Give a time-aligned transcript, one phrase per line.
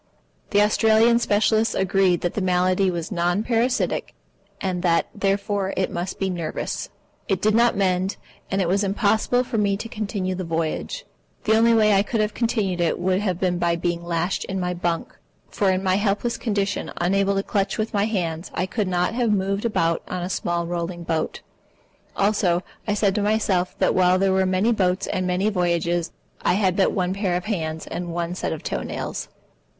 [0.49, 4.15] The Australian specialists agreed that the malady was non parasitic,
[4.59, 6.89] and that, therefore, it must be nervous.
[7.27, 8.17] It did not mend,
[8.49, 11.05] and it was impossible for me to continue the voyage.
[11.43, 14.59] The only way I could have continued it would have been by being lashed in
[14.59, 15.15] my bunk,
[15.51, 19.31] for in my helpless condition, unable to clutch with my hands, I could not have
[19.31, 21.41] moved about on a small rolling boat.
[22.17, 26.11] Also, I said to myself that while there were many boats and many voyages,
[26.41, 29.29] I had but one pair of hands and one set of toe nails.